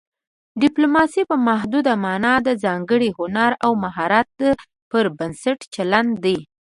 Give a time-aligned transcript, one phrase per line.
[0.61, 4.29] ډیپلوماسي په محدوده مانا د ځانګړي هنر او مهارت
[4.89, 6.37] پر بنسټ چلند دی